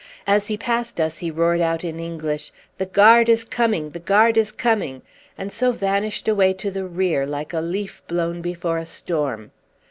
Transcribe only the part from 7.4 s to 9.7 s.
a leaf blown before a storm.